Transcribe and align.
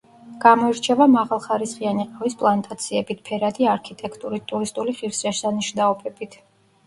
გამოირჩევა 0.43 1.05
მაღალხარისხიანი 1.15 2.05
ყავის 2.13 2.37
პლანტაციებით, 2.39 3.21
ფერადი 3.29 3.69
არქიტექტურით, 3.73 4.47
ტურისტული 4.53 4.95
ღირსშესანიშნაობებით. 5.03 6.41